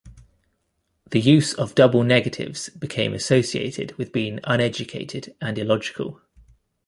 The 1.11 1.19
use 1.19 1.53
of 1.53 1.75
double 1.75 2.01
negatives 2.03 2.69
became 2.69 3.13
associated 3.13 3.95
with 3.99 4.11
being 4.11 4.39
uneducated 4.45 5.35
and 5.39 5.55
illogical. 5.59 6.21